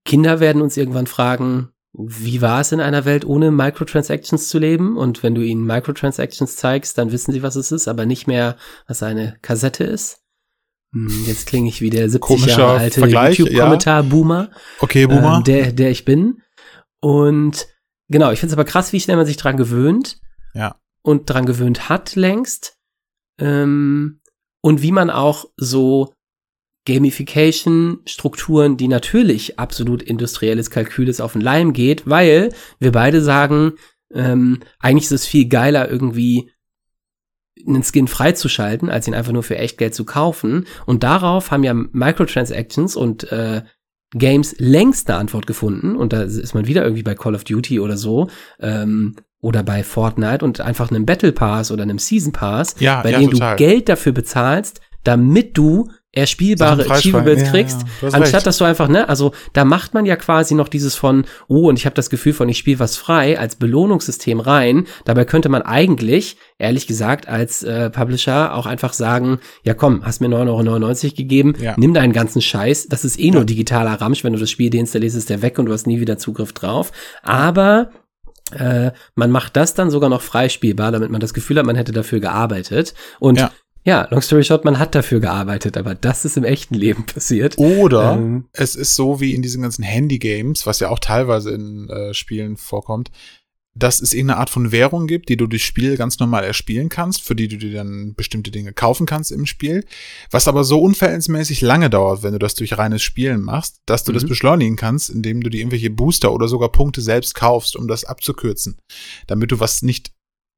[0.09, 4.97] Kinder werden uns irgendwann fragen, wie war es in einer Welt ohne Microtransactions zu leben?
[4.97, 8.57] Und wenn du ihnen Microtransactions zeigst, dann wissen sie, was es ist, aber nicht mehr,
[8.87, 10.23] was eine Kassette ist.
[10.93, 14.51] Hm, jetzt klinge ich wie der 70 Komischer Jahre alte YouTube-Kommentar-Boomer.
[14.51, 14.59] Ja.
[14.81, 15.39] Okay, Boomer.
[15.39, 16.43] Äh, der, der ich bin.
[17.01, 17.69] Und
[18.09, 20.19] Genau, ich finde es aber krass, wie schnell man sich dran gewöhnt.
[20.55, 20.81] Ja.
[21.03, 22.79] Und dran gewöhnt hat längst.
[23.39, 24.21] Ähm,
[24.61, 26.15] und wie man auch so
[26.89, 33.75] Gamification-Strukturen, die natürlich absolut industrielles Kalkül ist, auf den Leim geht, weil wir beide sagen,
[34.13, 36.51] ähm, eigentlich ist es viel geiler, irgendwie
[37.67, 40.67] einen Skin freizuschalten, als ihn einfach nur für Echtgeld zu kaufen.
[40.87, 43.63] Und darauf haben ja Microtransactions und äh,
[44.13, 45.97] Games längst eine Antwort gefunden.
[45.97, 48.29] Und da ist man wieder irgendwie bei Call of Duty oder so.
[48.61, 53.11] Ähm, oder bei Fortnite und einfach einem Battle Pass oder einem Season Pass, Ja, bei
[53.13, 53.57] ja, dem total.
[53.57, 56.89] du Geld dafür bezahlst, damit du erspielbare.
[56.91, 58.47] Achievables Ja, kriegst, ja, anstatt recht.
[58.47, 61.79] dass du einfach, ne, also da macht man ja quasi noch dieses von, oh, und
[61.79, 64.87] ich habe das Gefühl von, ich spiele was frei als Belohnungssystem rein.
[65.05, 70.21] Dabei könnte man eigentlich, ehrlich gesagt, als äh, Publisher auch einfach sagen, ja komm, hast
[70.21, 71.75] mir 9,99 Euro gegeben, Ja.
[71.77, 75.17] nimm deinen ganzen Scheiß, das ist eh nur digitaler Ramsch, wenn du das Spiel deinstallierst,
[75.17, 76.93] ist der weg und du hast nie wieder Zugriff drauf.
[77.23, 77.91] Aber
[78.53, 81.93] äh, man macht das dann sogar noch freispielbar, damit man das Gefühl hat, man hätte
[81.93, 82.95] dafür gearbeitet.
[83.21, 83.51] Und Ja.
[83.89, 87.57] Ja, long story short, man hat dafür gearbeitet, aber das ist im echten Leben passiert.
[87.59, 88.45] Oder Ähm.
[88.53, 92.57] es ist so wie in diesen ganzen Handy-Games, was ja auch teilweise in äh, Spielen
[92.57, 93.11] vorkommt,
[93.75, 97.23] dass es irgendeine Art von Währung gibt, die du durch Spiel ganz normal erspielen kannst,
[97.23, 99.85] für die du dir dann bestimmte Dinge kaufen kannst im Spiel,
[100.33, 104.11] was aber so unverhältnismäßig lange dauert, wenn du das durch reines Spielen machst, dass du
[104.13, 104.29] das Mhm.
[104.29, 108.79] beschleunigen kannst, indem du dir irgendwelche Booster oder sogar Punkte selbst kaufst, um das abzukürzen,
[109.29, 110.11] damit du was nicht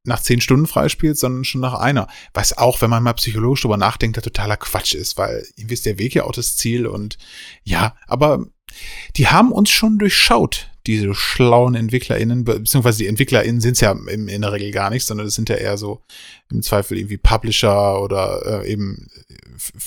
[0.04, 2.06] nach zehn Stunden freispielst, sondern schon nach einer.
[2.32, 5.86] Was auch, wenn man mal psychologisch drüber nachdenkt, der totaler Quatsch ist, weil irgendwie ist
[5.86, 7.18] der Weg ja auch das Ziel und
[7.64, 8.46] ja, aber
[9.16, 13.92] die haben uns schon durchschaut, diese schlauen EntwicklerInnen, be- beziehungsweise die EntwicklerInnen sind es ja
[13.92, 16.02] im, in der Regel gar nicht, sondern das sind ja eher so
[16.50, 19.08] im Zweifel irgendwie Publisher oder äh, eben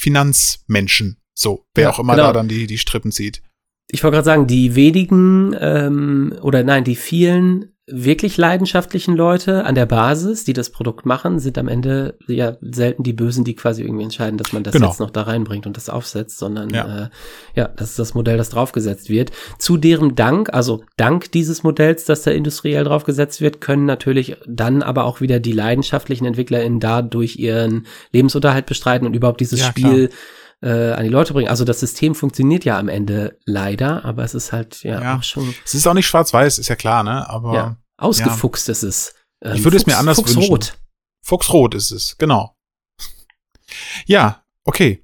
[0.04, 1.18] Finanzmenschen.
[1.34, 2.28] So, wer Ja, auch immer genau.
[2.28, 3.42] da dann die, die Strippen zieht.
[3.90, 9.76] Ich wollte gerade sagen, die wenigen ähm, oder nein, die vielen wirklich leidenschaftlichen Leute an
[9.76, 13.84] der Basis, die das Produkt machen, sind am Ende ja selten die Bösen, die quasi
[13.84, 14.88] irgendwie entscheiden, dass man das Genau.
[14.88, 17.06] jetzt noch da reinbringt und das aufsetzt, sondern Ja.
[17.06, 17.10] äh,
[17.56, 19.32] ja, das ist das Modell, das draufgesetzt wird.
[19.60, 24.82] Zu deren Dank, also dank dieses Modells, das da industriell draufgesetzt wird, können natürlich dann
[24.82, 30.10] aber auch wieder die leidenschaftlichen EntwicklerInnen dadurch ihren Lebensunterhalt bestreiten und überhaupt dieses Ja, Spiel
[30.64, 31.50] äh, an die Leute bringen.
[31.50, 35.18] Also das System funktioniert ja am Ende leider, aber es ist halt ja, Ja.
[35.18, 37.30] auch schon Es ist auch nicht schwarz-weiß, ist ja klar, ne?
[37.30, 39.14] Aber ja, ausgefuchst ist es.
[39.44, 40.78] Ähm, Ich würde es mir anders Fuchsrot.
[41.22, 42.56] Fuchsrot ist es, genau.
[44.06, 45.04] Ja, okay.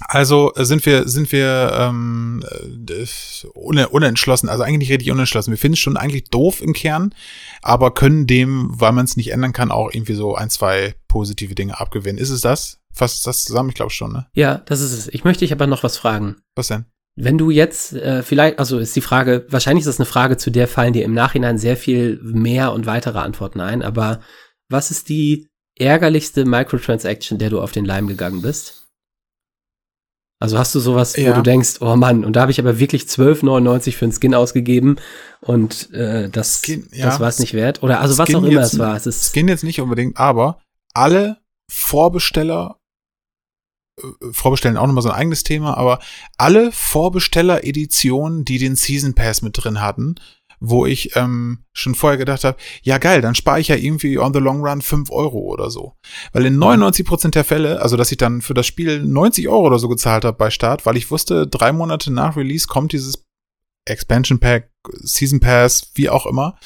[0.00, 2.44] Also äh, sind wir, sind wir ähm,
[2.88, 3.06] äh,
[3.54, 5.50] une, unentschlossen, also eigentlich nicht richtig unentschlossen.
[5.50, 7.14] Wir finden es schon eigentlich doof im Kern,
[7.62, 11.54] aber können dem, weil man es nicht ändern kann, auch irgendwie so ein, zwei positive
[11.54, 12.18] Dinge abgewinnen.
[12.18, 12.78] Ist es das?
[12.96, 13.68] Fasst das zusammen?
[13.68, 14.26] Ich glaube schon, ne?
[14.34, 15.08] Ja, das ist es.
[15.08, 16.36] Ich möchte dich aber noch was fragen.
[16.54, 16.86] Was denn?
[17.14, 20.50] Wenn du jetzt äh, vielleicht, also ist die Frage, wahrscheinlich ist das eine Frage, zu
[20.50, 24.20] der fallen dir im Nachhinein sehr viel mehr und weitere Antworten ein, aber
[24.68, 28.86] was ist die ärgerlichste Microtransaction, der du auf den Leim gegangen bist?
[30.38, 31.30] Also hast du sowas, Ja.
[31.30, 34.34] wo du denkst, oh Mann, und da habe ich aber wirklich 12,99 für einen Skin
[34.34, 34.96] ausgegeben
[35.40, 37.06] und äh, das, Skin, ja.
[37.06, 37.82] das war es nicht wert?
[37.82, 38.96] Oder also was Skin auch immer es war.
[38.96, 40.60] Es ist Skin jetzt nicht unbedingt, aber
[40.92, 41.38] alle
[41.72, 42.78] Vorbesteller,
[44.30, 46.00] Vorbestellen auch nochmal so ein eigenes Thema, aber
[46.36, 50.16] alle Vorbesteller-Editionen, die den Season Pass mit drin hatten,
[50.60, 54.32] wo ich ähm, schon vorher gedacht habe, ja geil, dann spare ich ja irgendwie on
[54.32, 55.94] the long run 5 Euro oder so.
[56.32, 59.78] Weil in 99% der Fälle, also dass ich dann für das Spiel 90 Euro oder
[59.78, 63.24] so gezahlt habe bei Start, weil ich wusste, drei Monate nach Release kommt dieses
[63.86, 64.70] Expansion Pack,
[65.02, 66.58] Season Pass, wie auch immer.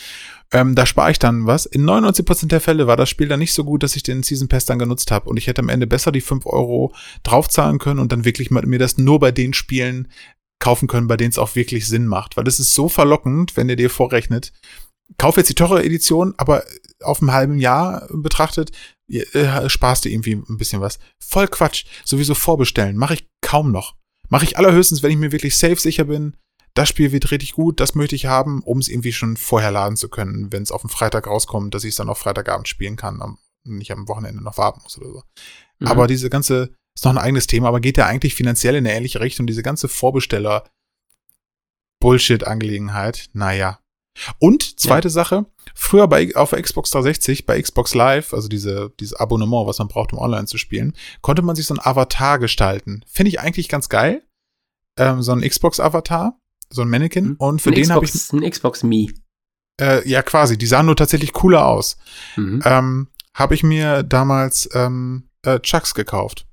[0.53, 1.67] Ähm, da spare ich dann was.
[1.67, 4.49] In 99% der Fälle war das Spiel dann nicht so gut, dass ich den Season
[4.49, 5.29] Pass dann genutzt habe.
[5.31, 8.79] Und ich hätte am Ende besser die 5 Euro draufzahlen können und dann wirklich mir
[8.79, 10.09] das nur bei den Spielen
[10.59, 12.37] kaufen können, bei denen es auch wirklich Sinn macht.
[12.37, 14.53] Weil das ist so verlockend, wenn ihr dir vorrechnet.
[15.19, 16.65] Kauf jetzt die teure Edition, aber
[17.01, 18.73] auf einem halben Jahr betrachtet,
[19.09, 20.99] äh, sparst du irgendwie ein bisschen was.
[21.19, 21.85] Voll Quatsch.
[22.05, 22.97] Sowieso vorbestellen.
[22.97, 23.95] Mache ich kaum noch.
[24.29, 26.37] Mache ich allerhöchstens, wenn ich mir wirklich safe sicher bin,
[26.75, 29.97] das Spiel wird richtig gut, das möchte ich haben, um es irgendwie schon vorher laden
[29.97, 32.97] zu können, wenn es auf dem Freitag rauskommt, dass ich es dann auf Freitagabend spielen
[32.97, 35.23] kann und nicht am Wochenende noch warten muss oder so.
[35.79, 35.87] Mhm.
[35.89, 38.97] Aber diese ganze, ist noch ein eigenes Thema, aber geht ja eigentlich finanziell in eine
[38.97, 40.65] ähnliche Richtung, diese ganze Vorbesteller
[42.01, 43.81] Bullshit-Angelegenheit, naja.
[44.39, 49.67] Und zweite Sache, früher bei auf Xbox 360, bei Xbox Live, also diese, dieses Abonnement,
[49.67, 53.05] was man braucht, um online zu spielen, konnte man sich so ein Avatar gestalten.
[53.07, 54.23] Finde ich eigentlich ganz geil.
[54.99, 56.39] Ähm, so ein Xbox-Avatar,
[56.71, 57.31] so ein Mannequin.
[57.31, 57.37] Mhm.
[57.39, 59.09] Und für ein den habe ich, ein Xbox Me.
[59.81, 61.97] äh, ja quasi, die sahen nur tatsächlich cooler aus.
[62.37, 62.63] Mhm.
[62.65, 66.47] Ähm, habe ich mir damals ähm, äh, Chucks gekauft.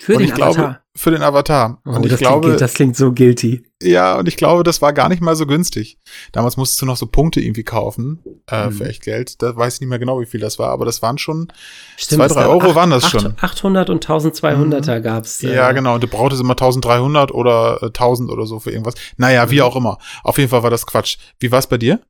[0.00, 0.82] Für und den ich glaube, Avatar.
[0.96, 1.80] für den Avatar.
[1.86, 3.64] Oh, und ich das, glaube, klingt, das klingt so guilty.
[3.80, 5.98] ja, und ich glaube, das war gar nicht mal so günstig.
[6.32, 8.18] Damals musstest du noch so Punkte irgendwie kaufen,
[8.50, 8.72] äh, Mhm.
[8.72, 9.40] für echt Geld.
[9.40, 11.52] Da weiß ich nicht mehr genau, wie viel das war, aber das waren schon,
[11.96, 13.34] Stimmt, Zwei, es drei Euro acht- waren das acht- schon.
[13.40, 15.42] 800 und 1200er gab's.
[15.44, 18.94] äh, ja, genau, und du brauchtest immer 1300 oder äh, 1000 oder so für irgendwas.
[19.16, 19.62] Naja, wie Mhm.
[19.62, 19.98] auch immer.
[20.24, 21.18] Auf jeden Fall war das Quatsch.
[21.38, 22.00] Wie war's bei dir?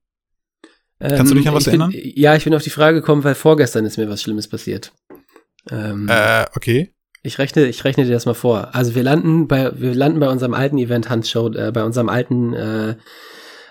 [1.01, 2.01] Kannst du dich an was Ähm, bin, erinnern?
[2.17, 4.93] Ja, ich bin auf die Frage gekommen, weil vorgestern ist mir was Schlimmes passiert.
[5.71, 6.95] Ähm, Äh, okay.
[7.27, 8.75] Ich rechne, ich rechne dir das mal vor.
[8.75, 12.11] Also wir landen bei, wir landen bei unserem alten Event Hunt Show, äh, bei unserem
[12.11, 12.97] alten äh,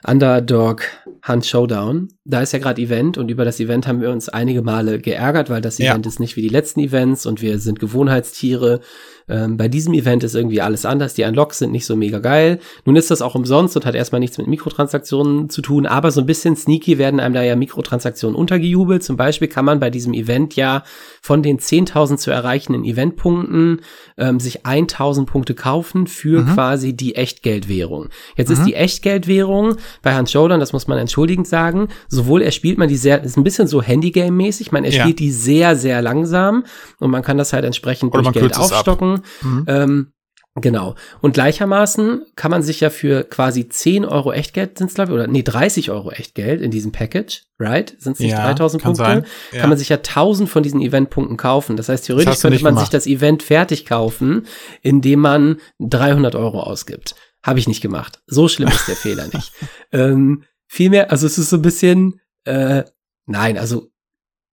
[0.06, 0.84] Underdog
[1.28, 2.10] Hunt Showdown.
[2.26, 5.50] Da ist ja gerade Event und über das Event haben wir uns einige Male geärgert,
[5.50, 5.92] weil das Ja.
[5.92, 8.82] Event ist nicht wie die letzten Events und wir sind Gewohnheitstiere.
[9.30, 11.14] Ähm, bei diesem Event ist irgendwie alles anders.
[11.14, 12.60] Die Unlocks sind nicht so mega geil.
[12.84, 16.20] Nun ist das auch umsonst und hat erstmal nichts mit Mikrotransaktionen zu tun, aber so
[16.20, 19.02] ein bisschen sneaky werden einem da ja Mikrotransaktionen untergejubelt.
[19.02, 20.84] Zum Beispiel kann man bei diesem Event ja
[21.22, 23.80] von den 10.000 zu erreichenden Eventpunkten
[24.18, 26.54] ähm, sich 1.000 Punkte kaufen für Mhm.
[26.54, 28.10] quasi die Echtgeldwährung.
[28.36, 28.56] Jetzt Mhm.
[28.58, 32.98] ist die Echtgeldwährung bei Hans Showdown, das muss man entschuldigend sagen, sowohl erspielt man die
[32.98, 36.66] sehr, ist ein bisschen so Handygame-mäßig, man erspielt die sehr, sehr langsam
[37.00, 39.22] und man kann das halt entsprechend Oder durch Geld es aufstocken.
[39.42, 39.66] Mhm.
[39.68, 40.08] Ähm,
[40.56, 40.96] genau.
[41.22, 45.28] Und gleichermaßen kann man sich ja für quasi 10 Euro Echtgeld sind's glaube ich, oder
[45.28, 47.96] nee, 30 Euro Echtgeld in diesem Package, right?
[48.00, 49.26] Sind es nicht Ja, 3000 kann Punkte?
[49.52, 49.60] Ja.
[49.62, 51.76] Kann man sich ja 1000 von diesen Eventpunkten kaufen.
[51.78, 52.94] Das heißt, theoretisch Das könnte man sich gemacht.
[52.94, 54.46] das Event fertig kaufen,
[54.82, 57.16] indem man 300 Euro ausgibt.
[57.44, 58.22] Habe ich nicht gemacht.
[58.26, 59.52] So schlimm ist der Fehler nicht.
[59.92, 62.84] Ähm, vielmehr, also es ist so ein bisschen, äh,
[63.28, 63.92] nein, also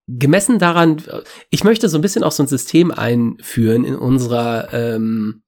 [0.06, 1.02] gemessen daran,
[1.48, 5.42] ich möchte so ein bisschen auch so ein System einführen in unserer ähm,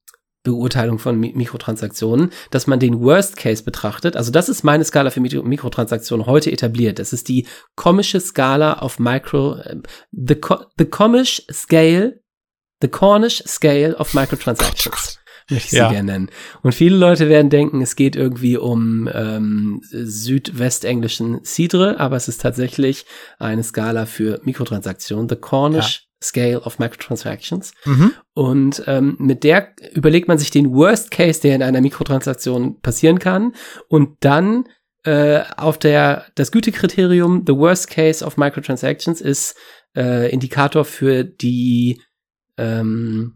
[0.44, 4.16] Beurteilung von Mi Mikrotransaktionen, dass man den Worst Case betrachtet.
[4.16, 6.98] Also das ist meine Skala für Mikro Mikrotransaktionen heute etabliert.
[6.98, 9.76] Das ist die komische Skala auf Micro, äh,
[10.10, 10.36] the,
[10.78, 12.20] the Scale,
[12.80, 15.88] the Cornish Scale of Microtransactions möchte ich Ja.
[15.88, 16.30] sie gerne nennen.
[16.62, 22.40] Und viele Leute werden denken, es geht irgendwie um ähm, südwestenglischen Cidre, aber es ist
[22.40, 23.06] tatsächlich
[23.38, 27.72] eine Skala für Mikrotransaktionen, the Cornish Scale of Microtransactions.
[27.84, 28.12] Mhm.
[28.34, 33.18] Und ähm, mit der überlegt man sich den Worst Case, der in einer Mikrotransaktion passieren
[33.18, 33.54] kann,
[33.88, 34.64] und dann
[35.04, 39.56] äh, auf der das Gütekriterium the Worst Case of Microtransactions ist
[39.96, 42.00] äh, Indikator für die
[42.56, 43.34] ähm,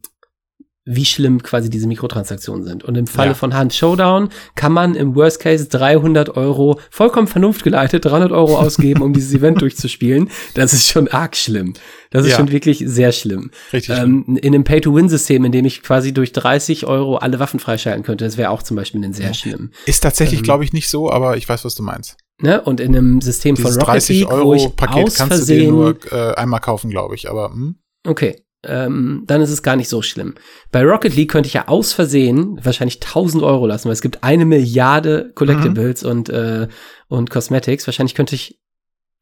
[0.88, 2.85] wie schlimm quasi diese Mikrotransaktionen sind.
[2.85, 3.35] Und im Falle Ja.
[3.35, 9.03] von Hand Showdown kann man im Worst Case 300 Euro, vollkommen vernunftgeleitet, 300 Euro ausgeben,
[9.03, 10.31] um dieses Event durchzuspielen.
[10.55, 11.75] Das ist schon arg schlimm.
[12.11, 12.37] Das ist Ja.
[12.38, 13.51] schon wirklich sehr schlimm.
[13.72, 13.96] Richtig.
[13.99, 18.25] Ähm, in einem Pay-to-Win-System, in dem ich quasi durch 30 Euro alle Waffen freischalten könnte,
[18.25, 19.72] das wäre auch zum Beispiel ein sehr schlimm.
[19.87, 22.16] Ist tatsächlich, ähm, glaube ich, nicht so, aber ich weiß, was du meinst.
[22.40, 22.61] Ne?
[22.62, 25.55] Und in einem System Dieses von Rocket 30 League, wo Euro ich Paket kannst du
[25.55, 27.29] dir nur äh, einmal kaufen, glaube ich.
[27.29, 27.77] Aber hm?
[28.07, 30.35] Okay, ähm, dann ist es gar nicht so schlimm.
[30.73, 34.23] Bei Rocket League könnte ich ja aus Versehen wahrscheinlich 1000 Euro lassen, weil es gibt
[34.25, 36.11] eine Milliarde Collectibles Mhm.
[36.11, 36.69] und, äh,
[37.09, 37.87] und Cosmetics.
[37.87, 38.59] Wahrscheinlich könnte ich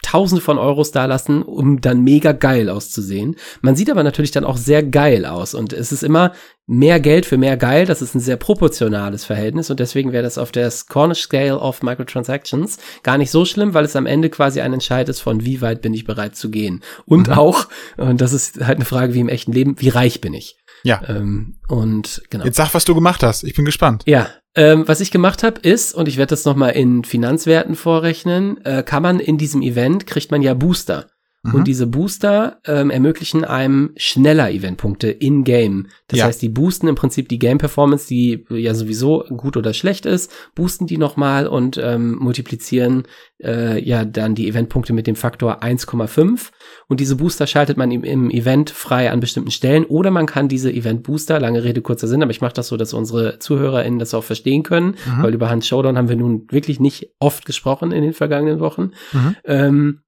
[0.05, 3.37] Tausende von Euros da lassen, um dann mega geil auszusehen.
[3.63, 6.33] Man sieht aber natürlich dann auch sehr geil aus und es ist immer
[6.67, 7.87] mehr Geld für mehr geil.
[7.87, 11.83] Das ist ein sehr proportionales Verhältnis und deswegen wäre das auf der Cornish Scale of
[11.83, 15.61] Microtransactions gar nicht so schlimm, weil es am Ende quasi ein Entscheid ist von wie
[15.61, 16.83] weit bin ich bereit zu gehen.
[17.07, 17.35] Und Mhm.
[17.35, 20.57] auch, und das ist halt eine Frage wie im echten Leben, wie reich bin ich?
[20.85, 21.01] Ja.
[21.09, 22.45] Ähm, und genau.
[22.45, 23.43] Jetzt sag, was du gemacht hast.
[23.45, 24.03] Ich bin gespannt.
[24.07, 28.65] Ja, ähm, was ich gemacht habe ist, und ich werde das nochmal in Finanzwerten vorrechnen,
[28.65, 31.07] äh, kann man in diesem Event, kriegt man ja Booster.
[31.45, 31.55] Mhm.
[31.55, 35.87] Und diese Booster ähm, ermöglichen einem schneller Eventpunkte in-game.
[36.09, 36.27] Das Ja.
[36.27, 40.87] heißt, die boosten im Prinzip die Game-Performance, die ja sowieso gut oder schlecht ist, boosten
[40.87, 43.05] die nochmal und ähm, multiplizieren
[43.43, 46.51] äh, ja dann die Eventpunkte mit dem Faktor 1,5.
[46.89, 50.49] Und diese Booster schaltet man im, im Event frei an bestimmten Stellen oder man kann
[50.49, 54.15] diese Event-Booster, lange Rede, kurzer Sinn, aber ich mache das so, dass unsere ZuhörerInnen das
[54.15, 55.23] auch verstehen können, Mhm.
[55.23, 58.93] weil über Hans Showdown haben wir nun wirklich nicht oft gesprochen in den vergangenen Wochen.
[59.13, 59.37] Mhm.
[59.45, 60.01] Ähm,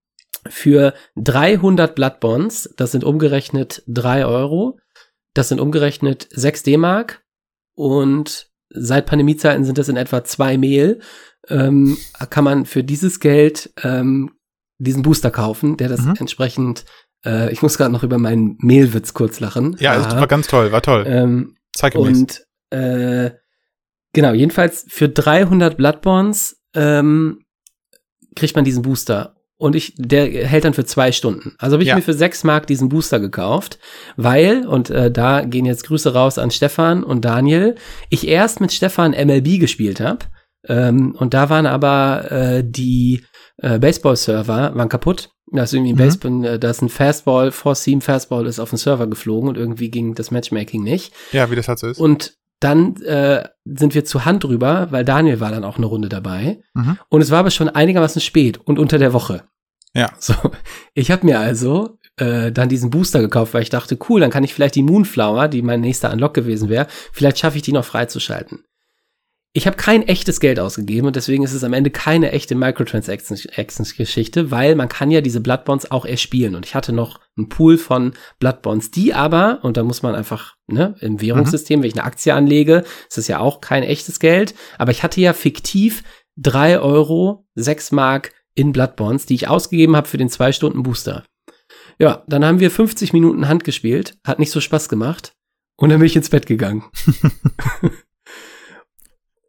[0.50, 4.78] für 300 Blood Bonds, das sind umgerechnet 3 Euro,
[5.35, 7.22] das sind umgerechnet 6 D-Mark
[7.74, 11.00] und seit Pandemiezeiten sind das in etwa 2 Mehl,
[11.48, 11.96] ähm,
[12.30, 14.32] kann man für dieses Geld ähm,
[14.78, 16.14] diesen Booster kaufen, der das Mhm.
[16.18, 16.85] entsprechend,
[17.24, 19.76] äh, ich muss gerade noch über meinen Mehlwitz kurz lachen.
[19.78, 21.04] Ja, also, das war ganz toll, war toll.
[21.06, 22.18] ähm, Zeitgemäß.
[22.18, 23.30] und äh,
[24.12, 27.44] genau, jedenfalls für 300 Bloodborns ähm,
[28.35, 29.36] kriegt man diesen Booster.
[29.58, 31.54] Und ich, der hält dann für zwei Stunden.
[31.58, 31.96] Also habe ich Ja.
[31.96, 33.78] mir für sechs Mark diesen Booster gekauft,
[34.16, 37.74] weil, und äh, da gehen jetzt Grüße raus an Stefan und Daniel,
[38.10, 40.26] ich erst mit Stefan MLB gespielt habe.
[40.68, 43.24] Ähm, und da waren aber äh, die
[43.58, 45.30] äh, Baseball-Server waren kaputt.
[45.52, 45.98] Da ist irgendwie ein Mhm.
[45.98, 49.90] Baseball, äh, da ist ein Fastball, Four-Seam Fastball ist auf den Server geflogen und irgendwie
[49.90, 51.14] ging das Matchmaking nicht.
[51.32, 51.98] ja, wie das halt so ist.
[52.00, 56.08] Und dann äh, sind wir zu Hand drüber, weil Daniel war dann auch eine Runde
[56.08, 56.62] dabei.
[56.74, 56.98] Mhm.
[57.08, 59.44] Und es war aber schon einigermaßen spät und unter der Woche.
[59.94, 60.10] Ja.
[60.18, 60.34] So,
[60.94, 64.44] ich habe mir also äh, dann diesen Booster gekauft, weil ich dachte, cool, dann kann
[64.44, 67.84] ich vielleicht die Moonflower, die mein nächster Unlock gewesen wäre, vielleicht schaffe ich die noch
[67.84, 68.64] freizuschalten.
[69.52, 74.50] Ich habe kein echtes Geld ausgegeben und deswegen ist es am Ende keine echte Microtransactions-Geschichte,
[74.50, 78.14] weil man kann ja diese Bloodbonds auch erspielen und ich hatte noch Ein Pool von
[78.38, 81.83] Bloodbonds, die aber, und da muss man einfach, ne, im Währungssystem, mhm.
[81.83, 85.20] wenn ich eine Aktie anlege, ist das ja auch kein echtes Geld, aber ich hatte
[85.20, 86.03] ja fiktiv
[86.37, 91.25] drei Euro, sechs Mark in Bloodbonds, die ich ausgegeben habe für den zwei Stunden Booster.
[91.99, 95.33] Ja, dann haben wir 50 Minuten Hand gespielt, hat nicht so Spaß gemacht
[95.77, 96.85] und dann bin ich ins Bett gegangen.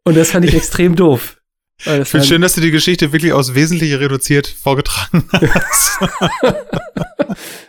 [0.04, 1.38] und das fand ich extrem doof.
[1.80, 5.98] Ich finde schön, dass du die Geschichte wirklich aus Wesentliche reduziert vorgetragen hast.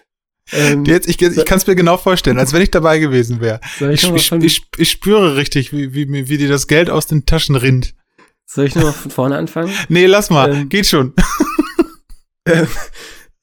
[0.52, 3.60] ähm, Jetzt, ich ich kann es mir genau vorstellen, als wenn ich dabei gewesen wäre.
[3.92, 7.56] Ich, ich, ich, ich, spüre richtig, wie, wie, wie dir das Geld aus den Taschen
[7.56, 7.94] rinnt.
[8.46, 9.72] Soll ich nochmal von vorne anfangen?
[9.90, 11.14] nee, lass mal, ähm, geht schon.
[12.48, 12.68] ähm,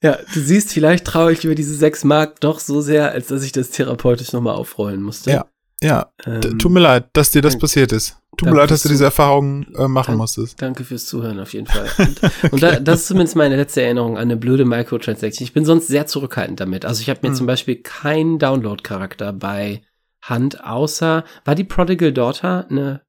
[0.03, 3.43] ja, du siehst, vielleicht traue ich über diese sechs Mark doch so sehr, als dass
[3.43, 5.31] ich das therapeutisch nochmal aufrollen musste.
[5.31, 5.45] Ja,
[5.81, 6.11] ja.
[6.25, 8.17] Ähm, Tut mir leid, dass dir das danke, passiert ist.
[8.37, 10.61] Tut mir leid, dass du diese Erfahrung äh, machen danke, musstest.
[10.61, 11.87] Danke fürs Zuhören auf jeden Fall.
[11.97, 15.43] Und, und da, das ist zumindest meine letzte Erinnerung an eine blöde Microtransaction.
[15.43, 16.85] Ich bin sonst sehr zurückhaltend damit.
[16.85, 17.35] Also ich habe mir hm.
[17.35, 19.81] zum Beispiel keinen Download-Charakter bei
[20.21, 23.01] Hand, außer, war die Prodigal Daughter eine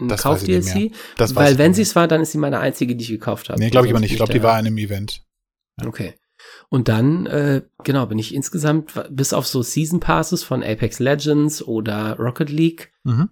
[0.00, 0.92] ein Kauf-DLC?
[1.18, 3.60] Weil wenn sie es war, dann ist sie meine einzige, die ich gekauft habe.
[3.60, 4.10] Nee, glaube ich aber nicht.
[4.10, 5.22] Ich glaube, die war in einem Event.
[5.80, 5.86] Ja.
[5.86, 6.14] Okay.
[6.72, 11.62] Und dann, äh, genau, bin ich insgesamt, bis auf so Season Passes von Apex Legends
[11.62, 13.28] oder Rocket League, mhm.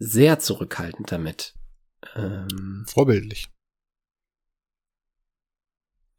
[0.00, 1.54] sehr zurückhaltend damit.
[2.16, 3.46] Ähm, Vorbildlich.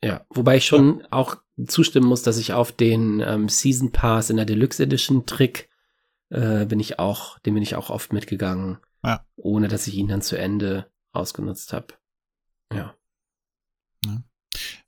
[0.01, 1.07] Ja, wobei ich schon ja.
[1.11, 5.69] auch zustimmen muss, dass ich auf den ähm, Season Pass in der Deluxe Edition Trick
[6.29, 9.25] äh, bin ich auch, den bin ich auch oft mitgegangen, ja.
[9.35, 11.87] ohne dass ich ihn dann zu Ende ausgenutzt habe.
[12.71, 12.77] Ja.
[12.77, 12.95] ja.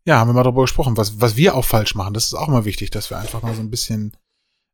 [0.06, 2.14] Ja, haben wir mal darüber gesprochen, was, was wir auch falsch machen.
[2.14, 4.16] Das ist auch mal wichtig, dass wir einfach mal so ein bisschen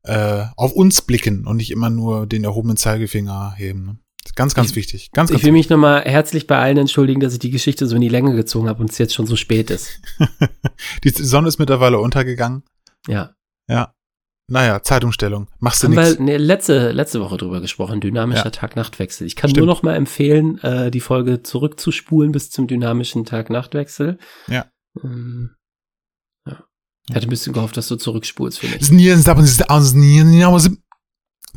[0.04, 3.86] äh, auf uns blicken und nicht immer nur den erhobenen Zeigefinger heben.
[3.86, 3.98] Ne?
[4.36, 5.12] Ganz, ganz ich, wichtig.
[5.12, 7.96] Ganz, ganz ich will mich nochmal herzlich bei allen entschuldigen, dass ich die Geschichte so
[7.96, 10.02] in die Länge gezogen habe und es jetzt schon so spät ist.
[11.04, 12.64] die Sonne ist mittlerweile untergegangen.
[13.08, 13.34] Ja.
[13.68, 13.94] Ja.
[14.52, 15.48] Naja, Zeitumstellung.
[15.60, 16.18] Machst du nichts.
[16.20, 18.50] nee, letzte, letzte Woche drüber gesprochen, dynamischer ja.
[18.50, 19.28] Tag-Nacht-Wechsel.
[19.28, 19.66] Ich kann Stimmt.
[19.66, 24.18] nur noch mal empfehlen, äh, die Folge zurückzuspulen bis zum dynamischen Tag-Nacht-Wechsel.
[24.48, 24.66] Ja.
[25.04, 25.56] Ähm,
[26.46, 26.64] ja.
[27.08, 28.82] Ich hatte ein bisschen gehofft, dass du zurückspulst für mich.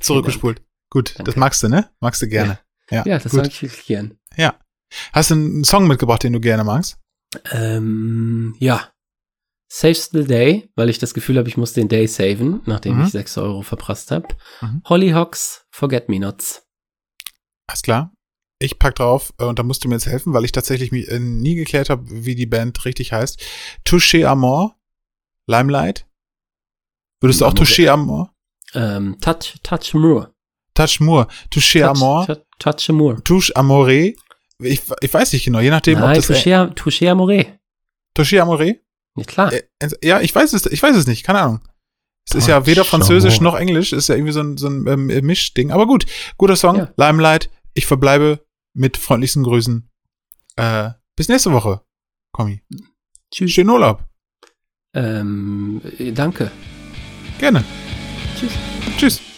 [0.01, 0.63] Zurückgespult.
[0.91, 1.25] Gut, Danke.
[1.25, 1.91] das magst du, ne?
[2.01, 2.59] Magst du gerne.
[2.91, 4.19] Ja, ja, ja das sage ich wirklich gern.
[4.37, 4.59] Ja.
[5.13, 6.99] Hast du einen Song mitgebracht, den du gerne magst?
[7.51, 8.91] Ähm, ja.
[9.71, 13.05] Saves the Day, weil ich das Gefühl habe, ich muss den Day saven, nachdem mhm.
[13.05, 14.29] ich 6 Euro verprasst habe.
[14.61, 14.83] Mhm.
[14.85, 16.67] Hollyhocks, Forget Me Nots.
[17.67, 18.13] Alles klar
[18.63, 21.09] ich pack drauf, äh, und da musst du mir jetzt helfen, weil ich tatsächlich mich,
[21.09, 23.41] äh, nie geklärt habe, wie die Band richtig heißt.
[23.85, 24.77] Touché Amor,
[25.47, 26.07] Limelight.
[27.21, 28.35] Würdest du auch Touché Amor?
[28.75, 30.33] Ähm, Touch, Touch Moore.
[30.75, 31.29] Touch Moore.
[31.51, 32.27] Touché Amor.
[32.27, 33.23] Touch, touch Amour.
[33.23, 34.15] Touche Amore.
[34.59, 36.27] Ich, ich weiß nicht genau, je nachdem, Nein, ob das.
[36.27, 37.59] Touché, Touché Amore.
[38.17, 38.81] Touché Amore?
[39.17, 39.53] Ja, klar.
[39.53, 39.63] Äh,
[40.03, 41.61] ja, ich weiß es, ich weiß es nicht, keine Ahnung.
[42.25, 45.07] Es ist ja weder Französisch noch Englisch, ist ja irgendwie so ein, so ein ähm,
[45.27, 45.73] Mischding.
[45.73, 46.07] Aber gut,
[46.39, 46.93] guter Song, ja.
[46.97, 47.51] Limelight.
[47.75, 49.89] Ich verbleibe mit freundlichsten Grüßen.
[50.57, 51.83] Äh, bis nächste Woche,
[52.33, 52.63] Kommi.
[53.31, 53.51] Tschüss.
[53.53, 54.05] Schönen Urlaub.
[54.95, 55.81] Ähm,
[56.15, 56.51] danke.
[57.39, 57.65] Gerne.
[58.37, 58.53] Tschüss.
[58.99, 59.32] Tschüss.